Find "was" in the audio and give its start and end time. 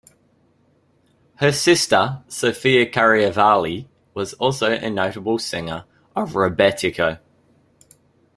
4.15-4.33